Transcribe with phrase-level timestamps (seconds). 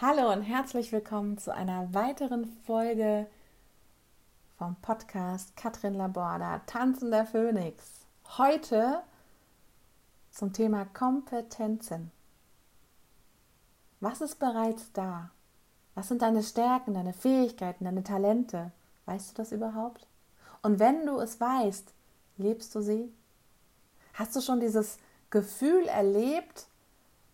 [0.00, 3.26] Hallo und herzlich willkommen zu einer weiteren Folge
[4.56, 8.06] vom Podcast Katrin Laborda, Tanzen der Phönix.
[8.38, 9.02] Heute
[10.30, 12.12] zum Thema Kompetenzen.
[13.98, 15.32] Was ist bereits da?
[15.96, 18.70] Was sind deine Stärken, deine Fähigkeiten, deine Talente?
[19.06, 20.06] Weißt du das überhaupt?
[20.62, 21.92] Und wenn du es weißt,
[22.36, 23.12] lebst du sie?
[24.14, 24.98] Hast du schon dieses
[25.30, 26.68] Gefühl erlebt,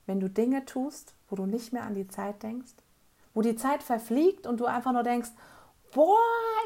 [0.07, 2.75] wenn du Dinge tust, wo du nicht mehr an die Zeit denkst?
[3.35, 5.31] Wo die Zeit verfliegt und du einfach nur denkst,
[5.93, 6.17] boah,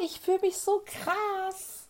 [0.03, 1.89] ich fühle mich so krass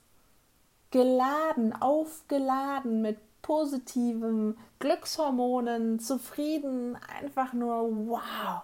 [0.93, 8.63] geladen, aufgeladen mit positiven Glückshormonen, zufrieden, einfach nur wow.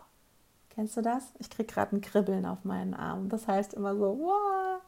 [0.70, 1.24] Kennst du das?
[1.40, 3.28] Ich kriege gerade ein Kribbeln auf meinen Arm.
[3.28, 4.80] Das heißt immer so, wow.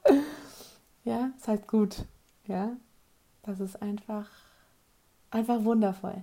[1.03, 2.05] Ja, ist halt gut.
[2.47, 2.77] Ja,
[3.43, 4.29] das ist einfach,
[5.33, 6.23] einfach wundervoll.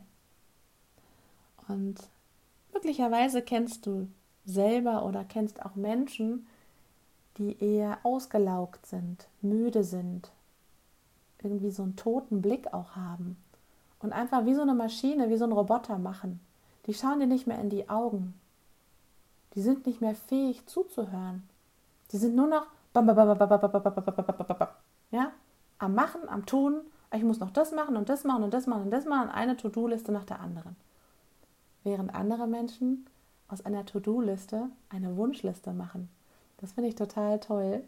[1.68, 1.98] Und
[2.74, 4.08] möglicherweise kennst du
[4.46, 6.48] selber oder kennst auch Menschen,
[7.38, 10.32] die eher ausgelaugt sind, müde sind,
[11.42, 13.38] irgendwie so einen toten Blick auch haben
[14.00, 16.40] und einfach wie so eine Maschine, wie so ein Roboter machen.
[16.86, 18.34] Die schauen dir nicht mehr in die Augen.
[19.56, 21.48] Die sind nicht mehr fähig zuzuhören.
[22.12, 22.68] Die sind nur noch
[25.12, 25.32] ja,
[25.80, 26.82] am Machen, am Tun.
[27.14, 29.30] Ich muss noch das machen und das machen und das machen und das machen.
[29.30, 30.76] Eine To-Do-Liste nach der anderen.
[31.84, 33.06] Während andere Menschen
[33.48, 36.10] aus einer To-Do-Liste eine Wunschliste machen.
[36.58, 37.84] Das finde ich total toll.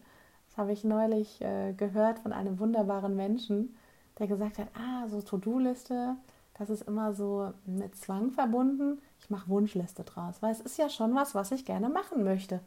[0.48, 3.76] Das habe ich neulich äh, gehört von einem wunderbaren Menschen,
[4.20, 6.16] der gesagt hat, ah, so To-Do-Liste,
[6.58, 9.02] das ist immer so mit Zwang verbunden.
[9.20, 12.62] Ich mache Wunschliste draus, weil es ist ja schon was, was ich gerne machen möchte.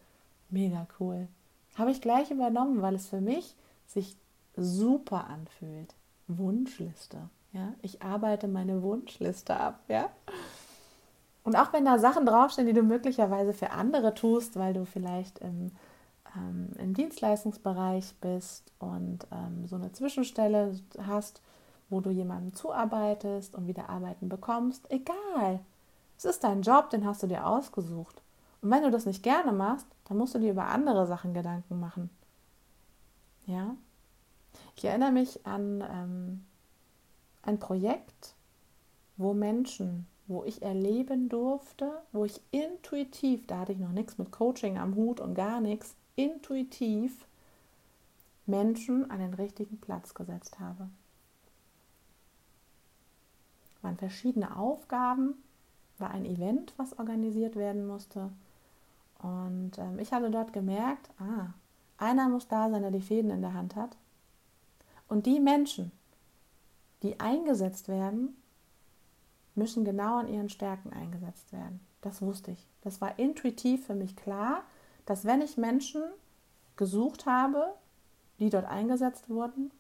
[0.51, 1.29] Mega cool.
[1.77, 3.55] Habe ich gleich übernommen, weil es für mich
[3.87, 4.17] sich
[4.57, 5.95] super anfühlt.
[6.27, 7.31] Wunschliste.
[7.53, 10.11] Ja, ich arbeite meine Wunschliste ab, ja.
[11.49, 15.39] Und auch wenn da Sachen draufstehen, die du möglicherweise für andere tust, weil du vielleicht
[15.39, 15.73] im
[16.37, 21.41] ähm, im Dienstleistungsbereich bist und ähm, so eine Zwischenstelle hast,
[21.89, 25.61] wo du jemandem zuarbeitest und wieder Arbeiten bekommst, egal.
[26.19, 28.21] Es ist dein Job, den hast du dir ausgesucht.
[28.61, 31.81] Und wenn du das nicht gerne machst, dann musst du dir über andere Sachen Gedanken
[31.81, 32.11] machen.
[33.47, 33.75] Ja?
[34.77, 36.45] Ich erinnere mich an ähm,
[37.41, 38.35] ein Projekt,
[39.17, 44.31] wo Menschen, wo ich erleben durfte, wo ich intuitiv, da hatte ich noch nichts mit
[44.31, 47.27] Coaching am Hut und gar nichts, intuitiv
[48.47, 50.89] Menschen an den richtigen Platz gesetzt habe.
[53.75, 55.35] Es waren verschiedene Aufgaben,
[55.99, 58.31] war ein Event, was organisiert werden musste.
[59.19, 61.55] Und ähm, ich habe dort gemerkt, ah,
[61.97, 63.97] einer muss da sein, der die Fäden in der Hand hat.
[65.09, 65.91] Und die Menschen,
[67.03, 68.37] die eingesetzt werden,
[69.59, 71.81] müssen genau an ihren Stärken eingesetzt werden.
[72.01, 72.67] Das wusste ich.
[72.83, 74.63] Das war intuitiv für mich klar
[75.09, 76.03] dass wenn ich Menschen
[76.77, 77.73] gesucht habe,
[78.39, 79.71] die dort eingesetzt wurden,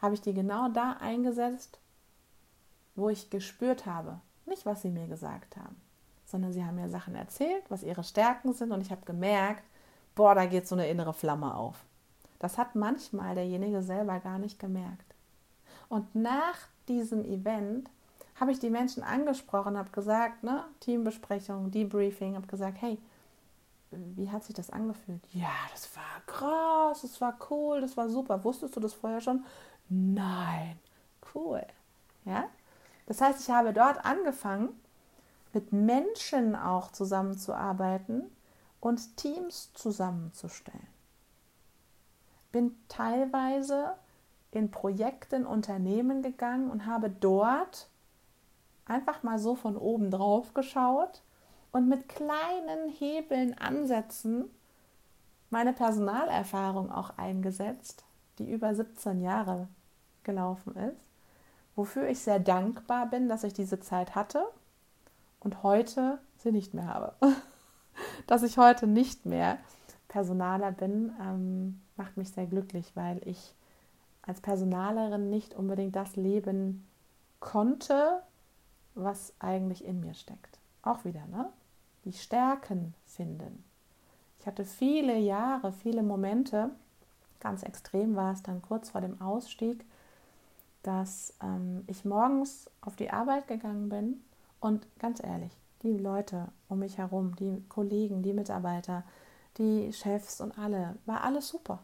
[0.00, 1.78] habe ich die genau da eingesetzt,
[2.94, 5.76] wo ich gespürt habe, nicht was sie mir gesagt haben,
[6.24, 9.64] sondern sie haben mir Sachen erzählt, was ihre Stärken sind und ich habe gemerkt,
[10.14, 11.84] boah, da geht so eine innere Flamme auf.
[12.38, 15.14] Das hat manchmal derjenige selber gar nicht gemerkt.
[15.90, 16.56] Und nach
[16.88, 17.90] diesem Event
[18.40, 22.98] habe ich die Menschen angesprochen, habe gesagt, ne, Teambesprechung, Debriefing, habe gesagt, hey,
[23.90, 25.22] wie hat sich das angefühlt?
[25.32, 28.42] Ja, das war krass, das war cool, das war super.
[28.44, 29.44] Wusstest du das vorher schon?
[29.88, 30.78] Nein,
[31.34, 31.64] cool.
[32.24, 32.44] Ja?
[33.06, 34.68] Das heißt, ich habe dort angefangen,
[35.54, 38.30] mit Menschen auch zusammenzuarbeiten
[38.80, 40.86] und Teams zusammenzustellen.
[42.52, 43.94] Bin teilweise
[44.50, 47.88] in Projekten, Unternehmen gegangen und habe dort
[48.88, 51.22] einfach mal so von oben drauf geschaut
[51.72, 54.50] und mit kleinen Hebeln ansetzen,
[55.50, 58.04] meine Personalerfahrung auch eingesetzt,
[58.38, 59.68] die über 17 Jahre
[60.24, 61.08] gelaufen ist,
[61.76, 64.44] wofür ich sehr dankbar bin, dass ich diese Zeit hatte
[65.40, 67.14] und heute sie nicht mehr habe.
[68.26, 69.58] dass ich heute nicht mehr
[70.08, 73.54] Personaler bin, ähm, macht mich sehr glücklich, weil ich
[74.22, 76.86] als Personalerin nicht unbedingt das leben
[77.40, 78.22] konnte,
[79.02, 80.58] was eigentlich in mir steckt.
[80.82, 81.50] Auch wieder, ne?
[82.04, 83.64] die Stärken finden.
[84.40, 86.70] Ich hatte viele Jahre, viele Momente,
[87.40, 89.84] ganz extrem war es dann kurz vor dem Ausstieg,
[90.82, 94.22] dass ähm, ich morgens auf die Arbeit gegangen bin
[94.60, 95.52] und ganz ehrlich,
[95.82, 99.04] die Leute um mich herum, die Kollegen, die Mitarbeiter,
[99.58, 101.80] die Chefs und alle, war alles super.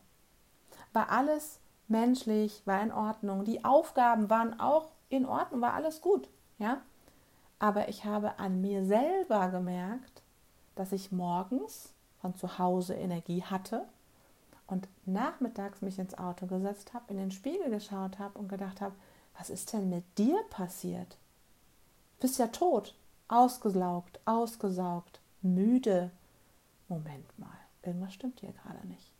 [0.92, 1.58] War alles
[1.88, 3.44] menschlich, war in Ordnung.
[3.44, 6.28] Die Aufgaben waren auch in Ordnung, war alles gut,
[6.58, 6.80] ja.
[7.58, 10.22] Aber ich habe an mir selber gemerkt,
[10.74, 13.84] dass ich morgens von zu Hause Energie hatte
[14.66, 18.94] und nachmittags mich ins Auto gesetzt habe, in den Spiegel geschaut habe und gedacht habe,
[19.38, 21.16] was ist denn mit dir passiert?
[22.16, 22.94] Du bist ja tot,
[23.28, 26.10] ausgesaugt, ausgesaugt, müde.
[26.88, 29.10] Moment mal, irgendwas stimmt hier gerade nicht.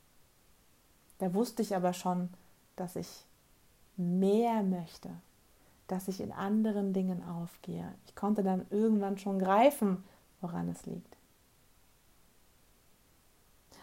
[1.19, 2.31] Da wusste ich aber schon,
[2.77, 3.25] dass ich
[3.97, 5.11] mehr möchte,
[5.87, 7.95] dass ich in anderen Dingen aufgehe.
[8.07, 10.03] Ich konnte dann irgendwann schon greifen,
[10.41, 11.17] woran es liegt.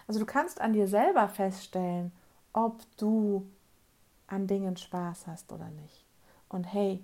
[0.07, 2.11] Also du kannst an dir selber feststellen,
[2.53, 3.47] ob du
[4.27, 6.05] an Dingen Spaß hast oder nicht.
[6.49, 7.03] Und hey,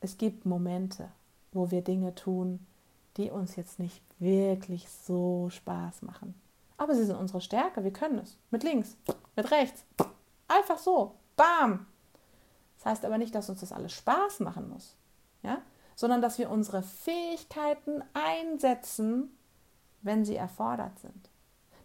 [0.00, 1.08] es gibt Momente,
[1.52, 2.66] wo wir Dinge tun,
[3.16, 6.34] die uns jetzt nicht wirklich so Spaß machen.
[6.76, 8.36] Aber sie sind unsere Stärke, wir können es.
[8.50, 8.96] Mit links,
[9.34, 9.84] mit rechts.
[10.46, 11.14] Einfach so.
[11.36, 11.86] Bam!
[12.78, 14.96] Das heißt aber nicht, dass uns das alles Spaß machen muss,
[15.42, 15.58] ja?
[15.94, 19.36] sondern dass wir unsere Fähigkeiten einsetzen,
[20.02, 21.28] wenn sie erfordert sind.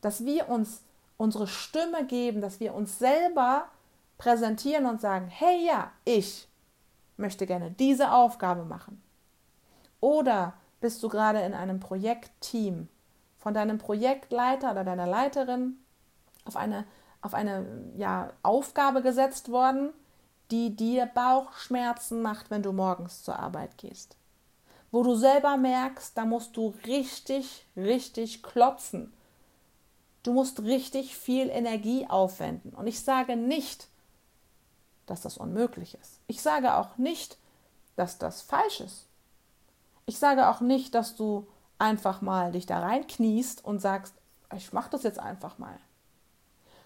[0.01, 0.83] Dass wir uns
[1.17, 3.65] unsere Stimme geben, dass wir uns selber
[4.17, 6.47] präsentieren und sagen, hey ja, ich
[7.17, 9.01] möchte gerne diese Aufgabe machen.
[9.99, 12.89] Oder bist du gerade in einem Projektteam
[13.37, 15.77] von deinem Projektleiter oder deiner Leiterin
[16.45, 16.85] auf eine,
[17.21, 17.65] auf eine
[17.97, 19.91] ja, Aufgabe gesetzt worden,
[20.53, 24.15] die dir Bauchschmerzen macht, wenn du morgens zur Arbeit gehst.
[24.91, 29.11] Wo du selber merkst, da musst du richtig, richtig klotzen.
[30.21, 32.71] Du musst richtig viel Energie aufwenden.
[32.75, 33.87] Und ich sage nicht,
[35.07, 36.19] dass das unmöglich ist.
[36.27, 37.39] Ich sage auch nicht,
[37.95, 39.07] dass das falsch ist.
[40.05, 41.47] Ich sage auch nicht, dass du
[41.79, 44.13] einfach mal dich da reinkniest und sagst,
[44.55, 45.79] ich mache das jetzt einfach mal.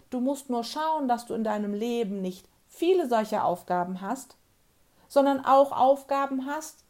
[0.10, 4.36] Du musst nur schauen, dass du in deinem Leben nicht viele solcher Aufgaben hast,
[5.08, 6.84] sondern auch Aufgaben hast,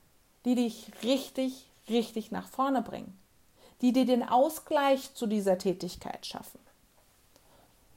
[0.45, 3.18] die dich richtig, richtig nach vorne bringen,
[3.81, 6.59] die dir den Ausgleich zu dieser Tätigkeit schaffen.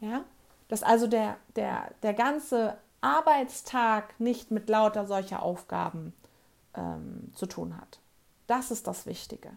[0.01, 0.25] Ja,
[0.69, 6.13] dass also der, der, der ganze Arbeitstag nicht mit lauter solcher Aufgaben
[6.75, 7.99] ähm, zu tun hat.
[8.47, 9.51] Das ist das Wichtige.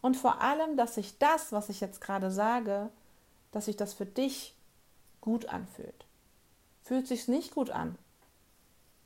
[0.00, 2.90] Und vor allem, dass sich das, was ich jetzt gerade sage,
[3.52, 4.54] dass sich das für dich
[5.20, 6.04] gut anfühlt.
[6.82, 7.96] Fühlt sich nicht gut an?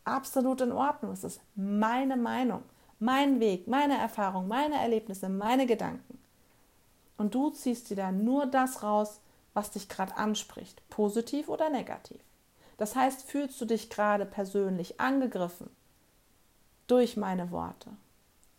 [0.05, 1.12] Absolut in Ordnung.
[1.12, 2.62] Es ist meine Meinung,
[2.99, 6.19] mein Weg, meine Erfahrung, meine Erlebnisse, meine Gedanken.
[7.19, 9.20] Und du ziehst dir da nur das raus,
[9.55, 12.20] was dich gerade anspricht, positiv oder negativ.
[12.76, 15.70] Das heißt, fühlst du dich gerade persönlich angegriffen
[16.87, 17.90] durch meine Worte?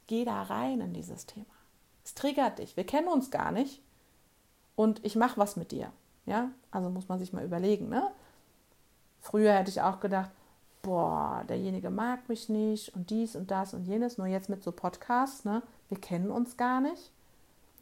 [0.08, 1.46] Geh da rein in dieses Thema.
[2.04, 2.78] Es triggert dich.
[2.78, 3.82] Wir kennen uns gar nicht
[4.76, 5.92] und ich mache was mit dir.
[6.26, 7.90] Ja, also muss man sich mal überlegen.
[7.90, 8.10] Ne?
[9.28, 10.32] Früher hätte ich auch gedacht,
[10.84, 14.18] boah, derjenige mag mich nicht und dies und das und jenes.
[14.18, 15.62] Nur jetzt mit so Podcasts, ne?
[15.90, 17.12] wir kennen uns gar nicht.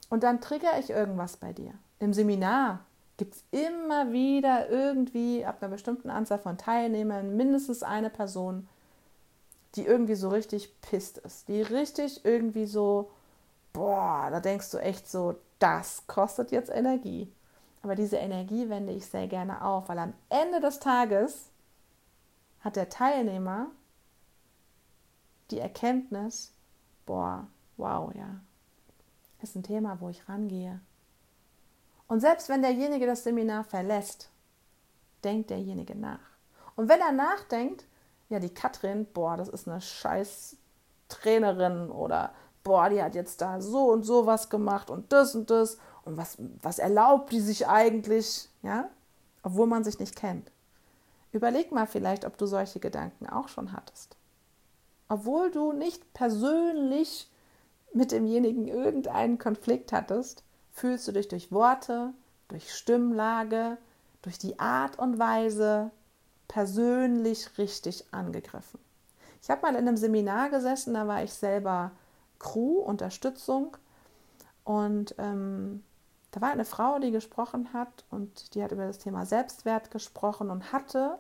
[0.10, 1.74] Und dann triggere ich irgendwas bei dir.
[2.00, 2.80] Im Seminar
[3.18, 8.68] gibt es immer wieder irgendwie ab einer bestimmten Anzahl von Teilnehmern mindestens eine Person,
[9.76, 13.12] die irgendwie so richtig pisst ist, die richtig irgendwie so,
[13.72, 17.32] boah, da denkst du echt so, das kostet jetzt Energie.
[17.86, 21.52] Aber diese Energie wende ich sehr gerne auf, weil am Ende des Tages
[22.62, 23.68] hat der Teilnehmer
[25.52, 26.52] die Erkenntnis,
[27.06, 27.46] boah,
[27.78, 28.42] wow, ja,
[29.44, 30.82] ist ein Thema, wo ich rangehe.
[32.08, 34.32] Und selbst wenn derjenige das Seminar verlässt,
[35.24, 36.32] denkt derjenige nach.
[36.76, 37.86] Und wenn er nachdenkt,
[38.30, 40.58] ja, die Katrin, boah, das ist eine scheiß
[41.08, 45.52] Trainerin oder boah, die hat jetzt da so und so was gemacht und das und
[45.52, 48.90] das und was, was erlaubt die sich eigentlich, ja,
[49.44, 50.52] obwohl man sich nicht kennt.
[51.32, 54.16] Überleg mal vielleicht, ob du solche Gedanken auch schon hattest.
[55.10, 57.30] Obwohl du nicht persönlich
[57.94, 62.14] mit demjenigen irgendeinen Konflikt hattest, fühlst du dich durch Worte,
[62.48, 63.78] durch Stimmlage,
[64.22, 65.92] durch die Art und Weise
[66.48, 68.80] persönlich richtig angegriffen.
[69.42, 71.92] Ich habe mal in einem Seminar gesessen, da war ich selber
[72.40, 73.78] Crew, Unterstützung
[74.64, 75.84] und ähm,
[76.36, 80.50] da war eine Frau, die gesprochen hat und die hat über das Thema Selbstwert gesprochen
[80.50, 81.18] und hatte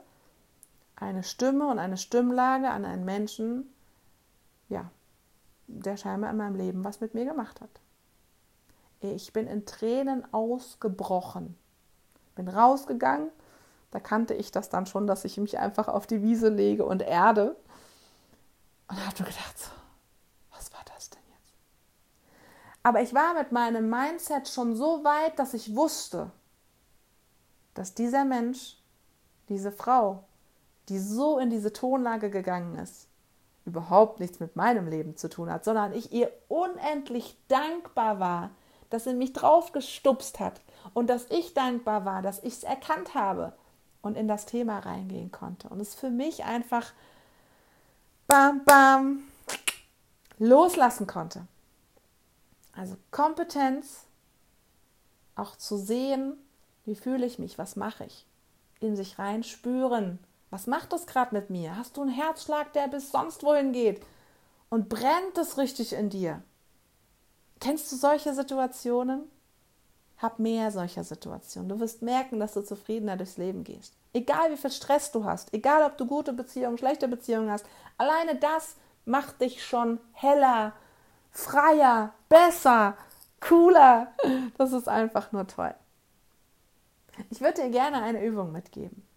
[0.97, 3.73] eine Stimme und eine Stimmlage an einen Menschen,
[4.67, 4.91] ja,
[5.67, 7.69] der scheinbar in meinem Leben was mit mir gemacht hat.
[8.99, 11.57] Ich bin in Tränen ausgebrochen.
[12.35, 13.29] Bin rausgegangen.
[13.91, 17.01] Da kannte ich das dann schon, dass ich mich einfach auf die Wiese lege und
[17.01, 17.55] erde.
[18.89, 19.71] Und habe mir gedacht, so,
[20.51, 21.53] was war das denn jetzt?
[22.85, 26.29] Aber ich war mit meinem Mindset schon so weit, dass ich wusste,
[27.73, 28.77] dass dieser Mensch,
[29.49, 30.23] diese Frau,
[30.87, 33.07] die so in diese Tonlage gegangen ist,
[33.65, 38.51] überhaupt nichts mit meinem Leben zu tun hat, sondern ich ihr unendlich dankbar war,
[38.91, 40.61] dass sie mich draufgestupst hat
[40.93, 43.53] und dass ich dankbar war, dass ich es erkannt habe
[44.03, 45.69] und in das Thema reingehen konnte.
[45.69, 46.93] Und es für mich einfach
[48.27, 49.23] bam, bam,
[50.37, 51.47] loslassen konnte.
[52.75, 54.05] Also Kompetenz,
[55.35, 56.37] auch zu sehen,
[56.85, 58.27] wie fühle ich mich, was mache ich,
[58.79, 61.75] in sich rein spüren, was macht das gerade mit mir?
[61.75, 64.01] Hast du einen Herzschlag, der bis sonst wohin geht?
[64.69, 66.41] Und brennt es richtig in dir?
[67.59, 69.23] Kennst du solche Situationen?
[70.17, 71.67] Hab mehr solcher Situationen.
[71.67, 73.93] Du wirst merken, dass du zufriedener durchs Leben gehst.
[74.13, 77.65] Egal wie viel Stress du hast, egal ob du gute Beziehungen, schlechte Beziehungen hast,
[77.97, 80.71] alleine das macht dich schon heller,
[81.31, 82.97] freier, besser,
[83.39, 84.13] cooler.
[84.57, 85.73] Das ist einfach nur toll.
[87.29, 89.07] Ich würde dir gerne eine Übung mitgeben.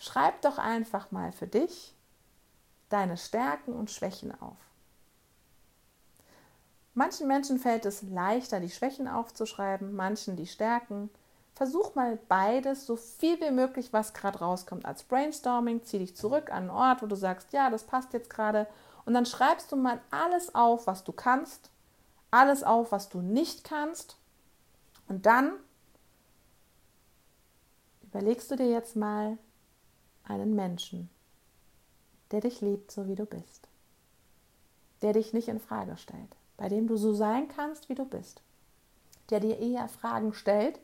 [0.00, 1.94] Schreib doch einfach mal für dich
[2.88, 4.56] deine Stärken und Schwächen auf.
[6.94, 11.10] Manchen Menschen fällt es leichter, die Schwächen aufzuschreiben, manchen die Stärken.
[11.54, 15.84] Versuch mal beides, so viel wie möglich, was gerade rauskommt, als Brainstorming.
[15.84, 18.66] Zieh dich zurück an einen Ort, wo du sagst, ja, das passt jetzt gerade.
[19.04, 21.70] Und dann schreibst du mal alles auf, was du kannst,
[22.30, 24.16] alles auf, was du nicht kannst.
[25.08, 25.52] Und dann
[28.02, 29.38] überlegst du dir jetzt mal,
[30.28, 31.08] einen Menschen,
[32.30, 33.68] der dich liebt, so wie du bist,
[35.02, 38.42] der dich nicht in Frage stellt, bei dem du so sein kannst, wie du bist,
[39.30, 40.80] der dir eher Fragen stellt,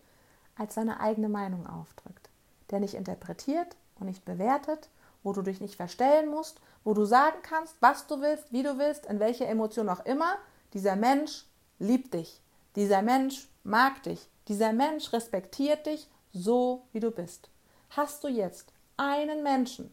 [0.57, 2.29] als seine eigene Meinung aufdrückt,
[2.71, 4.89] der nicht interpretiert und nicht bewertet,
[5.23, 8.79] wo du dich nicht verstellen musst, wo du sagen kannst, was du willst, wie du
[8.79, 10.37] willst, in welcher Emotion auch immer,
[10.73, 11.45] dieser Mensch
[11.79, 12.41] liebt dich,
[12.77, 17.51] dieser Mensch mag dich, dieser Mensch respektiert dich so, wie du bist.
[17.91, 19.93] Hast du jetzt einen Menschen,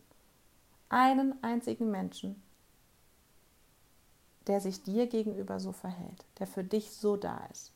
[0.89, 2.41] einen einzigen Menschen,
[4.48, 7.71] der sich dir gegenüber so verhält, der für dich so da ist.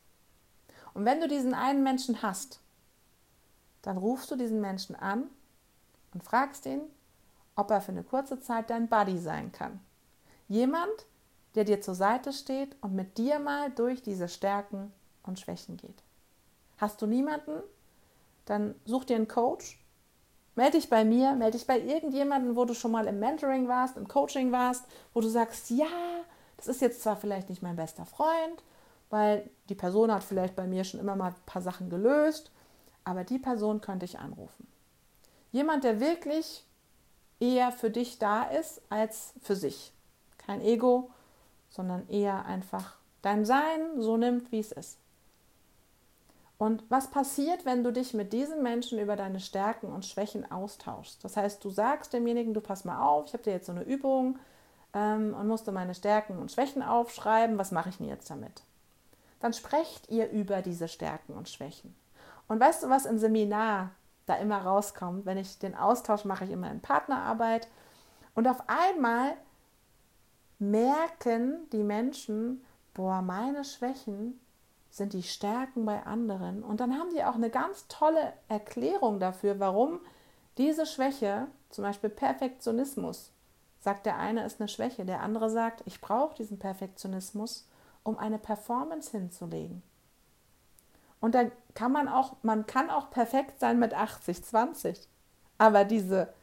[0.93, 2.60] Und wenn du diesen einen Menschen hast,
[3.81, 5.29] dann rufst du diesen Menschen an
[6.13, 6.81] und fragst ihn,
[7.55, 9.79] ob er für eine kurze Zeit dein Buddy sein kann.
[10.48, 11.05] Jemand,
[11.55, 14.91] der dir zur Seite steht und mit dir mal durch diese Stärken
[15.24, 16.03] und Schwächen geht.
[16.77, 17.62] Hast du niemanden,
[18.45, 19.83] dann such dir einen Coach
[20.55, 23.98] Melde dich bei mir, melde dich bei irgendjemandem, wo du schon mal im Mentoring warst,
[23.98, 25.88] im Coaching warst, wo du sagst, ja,
[26.57, 28.63] das ist jetzt zwar vielleicht nicht mein bester Freund,
[29.10, 32.51] weil die Person hat vielleicht bei mir schon immer mal ein paar Sachen gelöst,
[33.03, 34.67] aber die Person könnte ich anrufen.
[35.51, 36.63] Jemand, der wirklich
[37.39, 39.91] eher für dich da ist als für sich.
[40.38, 41.10] Kein Ego,
[41.74, 45.00] sondern eher einfach dein Sein so nimmt, wie es ist.
[46.60, 51.24] Und was passiert, wenn du dich mit diesem Menschen über deine Stärken und Schwächen austauschst?
[51.24, 53.84] Das heißt, du sagst demjenigen, du pass mal auf, ich habe dir jetzt so eine
[53.84, 54.38] Übung
[54.94, 58.62] ähm, und musste meine Stärken und Schwächen aufschreiben, was mache ich denn jetzt damit?
[59.39, 61.96] Dann sprecht ihr über diese Stärken und Schwächen.
[62.48, 63.89] Und weißt du, was im Seminar
[64.25, 65.25] da immer rauskommt?
[65.25, 67.68] Wenn ich den Austausch mache, ich immer in Partnerarbeit.
[68.36, 69.34] Und auf einmal
[70.72, 74.39] merken die Menschen, boah, meine Schwächen
[74.89, 76.63] sind die Stärken bei anderen.
[76.63, 80.00] Und dann haben die auch eine ganz tolle Erklärung dafür, warum
[80.58, 83.32] diese Schwäche, zum Beispiel Perfektionismus,
[83.79, 87.67] sagt der eine ist eine Schwäche, der andere sagt, ich brauche diesen Perfektionismus,
[88.03, 89.82] um eine Performance hinzulegen.
[91.20, 95.08] Und da kann man auch, man kann auch perfekt sein mit 80, 20.
[95.58, 96.34] Aber diese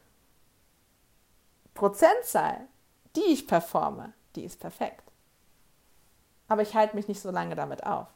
[1.73, 2.67] Prozentzahl,
[3.15, 5.11] die ich performe, die ist perfekt.
[6.47, 8.07] Aber ich halte mich nicht so lange damit auf.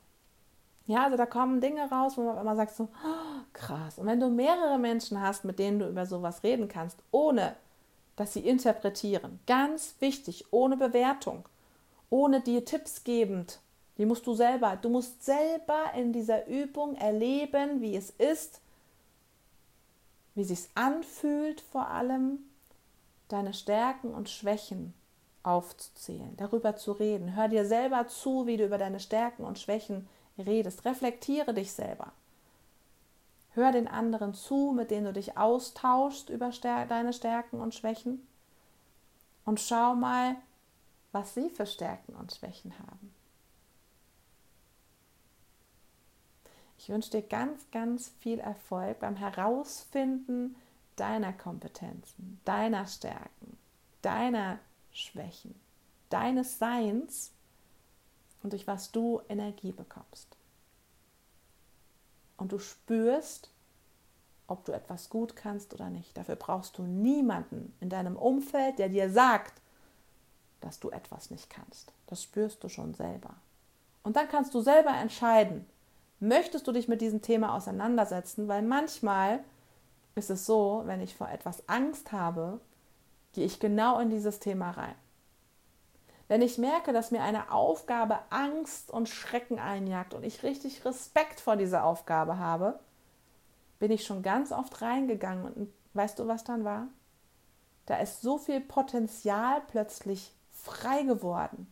[0.88, 3.98] Ja, also da kommen Dinge raus, wo man immer sagt so, oh, krass.
[3.98, 7.56] Und wenn du mehrere Menschen hast, mit denen du über sowas reden kannst, ohne
[8.16, 11.50] dass sie interpretieren, ganz wichtig, ohne Bewertung,
[12.10, 13.60] ohne dir Tipps gebend,
[13.98, 18.62] die musst du selber, du musst selber in dieser Übung erleben, wie es ist,
[20.36, 22.40] wie es sich anfühlt vor allem,
[23.28, 24.94] deine Stärken und Schwächen
[25.44, 27.36] aufzuzählen, darüber zu reden.
[27.36, 30.86] Hör dir selber zu, wie du über deine Stärken und Schwächen redest.
[30.86, 32.12] Reflektiere dich selber.
[33.52, 38.26] Hör den anderen zu, mit denen du dich austauschst über deine Stärken und Schwächen.
[39.46, 40.36] Und schau mal,
[41.12, 43.14] was sie für Stärken und Schwächen haben.
[46.78, 50.56] Ich wünsche dir ganz, ganz viel Erfolg beim Herausfinden
[50.96, 53.58] deiner Kompetenzen, deiner Stärken,
[54.02, 54.60] deiner
[54.92, 55.56] Schwächen,
[56.10, 57.32] deines Seins
[58.44, 60.38] und durch was du Energie bekommst.
[62.38, 63.50] Und du spürst,
[64.48, 66.16] ob du etwas gut kannst oder nicht.
[66.18, 69.62] Dafür brauchst du niemanden in deinem Umfeld, der dir sagt,
[70.62, 71.94] dass du etwas nicht kannst.
[72.08, 73.36] Das spürst du schon selber.
[74.04, 75.66] Und dann kannst du selber entscheiden,
[76.20, 78.48] Möchtest du dich mit diesem Thema auseinandersetzen?
[78.48, 79.44] Weil manchmal
[80.16, 82.60] ist es so, wenn ich vor etwas Angst habe,
[83.34, 84.96] gehe ich genau in dieses Thema rein.
[86.28, 91.40] Wenn ich merke, dass mir eine Aufgabe Angst und Schrecken einjagt und ich richtig Respekt
[91.40, 92.80] vor dieser Aufgabe habe,
[93.78, 96.88] bin ich schon ganz oft reingegangen und weißt du, was dann war?
[97.86, 101.72] Da ist so viel Potenzial plötzlich frei geworden.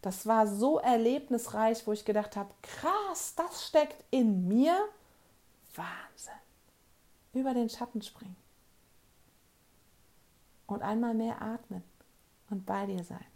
[0.00, 4.76] Das war so erlebnisreich, wo ich gedacht habe, krass, das steckt in mir.
[5.74, 6.43] Wahnsinn.
[7.34, 8.36] Über den Schatten springen.
[10.66, 11.82] Und einmal mehr atmen
[12.48, 13.26] und bei dir sein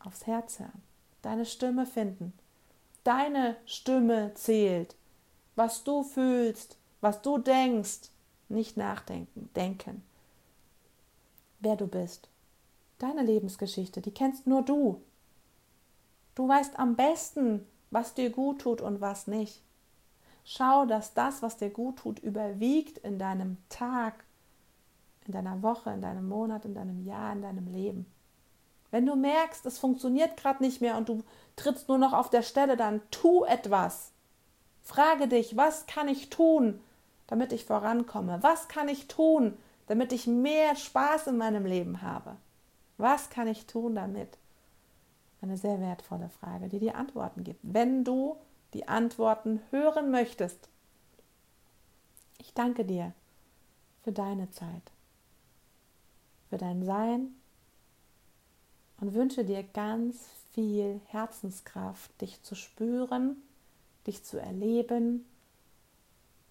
[0.00, 0.82] aufs Herz hören,
[1.22, 2.32] deine Stimme finden.
[3.04, 4.96] Deine Stimme zählt.
[5.56, 8.10] Was du fühlst, was du denkst,
[8.48, 10.02] nicht nachdenken, denken.
[11.60, 12.28] Wer du bist.
[12.98, 15.02] Deine Lebensgeschichte, die kennst nur du.
[16.34, 19.62] Du weißt am besten, was dir gut tut und was nicht.
[20.44, 24.24] Schau, dass das, was dir gut tut, überwiegt in deinem Tag,
[25.26, 28.06] in deiner Woche, in deinem Monat, in deinem Jahr, in deinem Leben.
[28.90, 31.22] Wenn du merkst, es funktioniert gerade nicht mehr und du
[31.56, 34.12] trittst nur noch auf der Stelle, dann tu etwas.
[34.82, 36.80] Frage dich, was kann ich tun,
[37.28, 38.42] damit ich vorankomme?
[38.42, 39.56] Was kann ich tun,
[39.86, 42.36] damit ich mehr Spaß in meinem Leben habe?
[42.98, 44.36] Was kann ich tun damit?
[45.42, 48.36] Eine sehr wertvolle Frage, die dir Antworten gibt, wenn du
[48.74, 50.68] die Antworten hören möchtest.
[52.38, 53.12] Ich danke dir
[54.02, 54.92] für deine Zeit,
[56.48, 57.34] für dein Sein
[59.00, 63.36] und wünsche dir ganz viel Herzenskraft, dich zu spüren,
[64.06, 65.24] dich zu erleben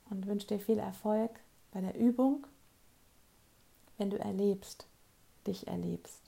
[0.10, 1.32] und wünsche dir viel Erfolg
[1.72, 2.46] bei der Übung,
[3.98, 4.88] wenn du erlebst,
[5.46, 6.22] dich erlebst.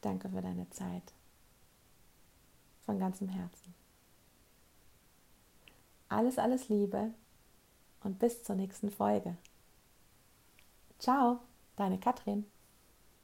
[0.00, 1.14] Danke für deine Zeit.
[2.84, 3.74] Von ganzem Herzen.
[6.08, 7.12] Alles, alles Liebe
[8.02, 9.36] und bis zur nächsten Folge.
[10.98, 11.40] Ciao,
[11.76, 12.46] deine Katrin.